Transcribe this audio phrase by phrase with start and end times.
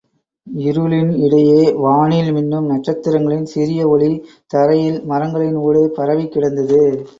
[0.47, 4.11] இருளின் இடையே வானில் மின்னும் நட்சத்திரங்களின் சிறிய ஒளி,
[4.47, 6.83] தரையில் மரங்களின் ஊடே பரவிக்கிடந்தது.